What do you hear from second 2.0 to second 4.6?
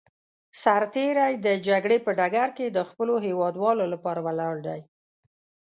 په ډګر کې د خپلو هېوادوالو لپاره ولاړ